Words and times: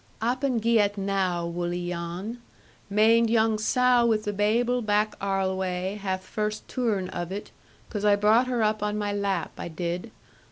'Oppen 0.19 0.57
ge 0.59 0.77
at 0.79 0.97
now, 0.97 1.45
wull 1.45 1.71
'e, 1.71 1.89
Jan? 1.89 2.41
Maind, 2.89 3.29
young 3.29 3.59
sow 3.59 4.03
wi' 4.07 4.17
the 4.17 4.33
baible 4.33 4.81
back 4.81 5.13
arlway 5.19 5.95
hath 5.95 6.23
first 6.23 6.67
toorn 6.67 7.07
of 7.09 7.31
it, 7.31 7.51
'cos 7.91 8.03
I 8.03 8.15
brought 8.15 8.47
her 8.47 8.63
up 8.63 8.81
on 8.81 8.97
my 8.97 9.13
lap, 9.13 9.51
I 9.59 9.67
did. 9.67 10.09